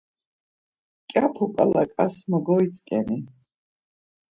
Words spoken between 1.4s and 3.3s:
ǩala ǩasma kogeitzǩeni?